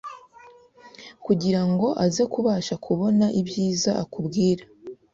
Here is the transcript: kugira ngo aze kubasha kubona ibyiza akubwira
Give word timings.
kugira 1.25 1.61
ngo 1.69 1.87
aze 2.05 2.23
kubasha 2.33 2.73
kubona 2.85 3.25
ibyiza 3.39 3.91
akubwira 4.03 4.63